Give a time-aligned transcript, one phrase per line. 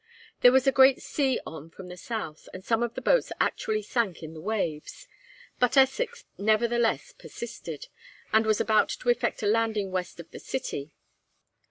[0.39, 3.83] There was a great sea on from the south, and some of the boats actually
[3.83, 5.07] sank in the waves,
[5.59, 7.85] but Essex nevertheless persisted,
[8.33, 10.91] and was about to effect a landing west of the city.